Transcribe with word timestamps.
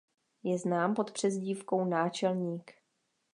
Je 0.43 0.57
znám 0.57 0.95
pod 0.95 1.11
přezdívkou 1.11 1.85
"Náčelník". 1.85 2.71